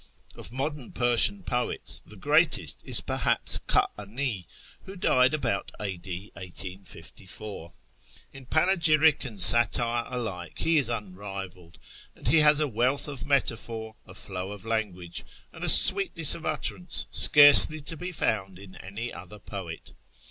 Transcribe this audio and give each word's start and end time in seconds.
Of 0.33 0.51
modern 0.51 0.93
Persian 0.93 1.43
poets 1.43 2.01
the 2.03 2.15
greatest 2.15 2.81
is 2.83 3.01
perhaps 3.01 3.59
Ka'ani, 3.67 4.47
who 4.85 4.95
died 4.95 5.35
about 5.35 5.71
a.d. 5.79 6.31
1854. 6.33 7.73
In 8.33 8.47
panegyric 8.47 9.23
and 9.25 9.39
satire 9.39 10.05
alike 10.07 10.57
he 10.57 10.79
is 10.79 10.89
unrivalled; 10.89 11.77
and 12.15 12.27
he 12.27 12.39
has 12.39 12.59
a 12.59 12.67
wealth 12.67 13.07
of 13.07 13.27
metaphor, 13.27 13.95
a 14.07 14.15
flow 14.15 14.51
of 14.51 14.65
language, 14.65 15.23
and 15.53 15.63
a 15.63 15.69
sweetness 15.69 16.33
of 16.33 16.47
utterance 16.47 17.05
scarcely 17.11 17.79
to 17.81 17.95
be 17.95 18.11
found 18.11 18.57
in 18.57 18.73
any 18.77 19.13
other 19.13 19.37
poet. 19.37 19.93